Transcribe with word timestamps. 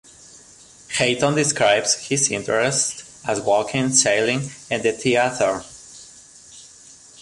Hayton 0.97 1.35
describes 1.35 2.07
his 2.07 2.31
interests 2.31 3.21
as 3.27 3.39
walking, 3.39 3.89
sailing 3.91 4.49
and 4.71 4.81
the 4.81 4.93
theatre. 4.93 5.63